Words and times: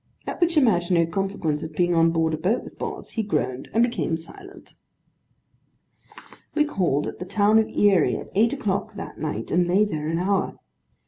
at 0.25 0.41
which 0.41 0.57
imaginary 0.57 1.05
consequence 1.05 1.61
of 1.61 1.73
being 1.75 1.93
on 1.93 2.09
board 2.09 2.33
a 2.33 2.37
boat 2.37 2.63
with 2.63 2.79
Boz, 2.79 3.11
he 3.11 3.21
groaned, 3.21 3.69
and 3.71 3.83
became 3.83 4.17
silent. 4.17 4.73
We 6.55 6.65
called 6.65 7.07
at 7.07 7.19
the 7.19 7.25
town 7.25 7.59
of 7.59 7.69
Erie, 7.69 8.17
at 8.17 8.31
eight 8.33 8.51
o'clock 8.51 8.95
that 8.95 9.19
night, 9.19 9.51
and 9.51 9.67
lay 9.67 9.85
there 9.85 10.07
an 10.07 10.17
hour. 10.17 10.57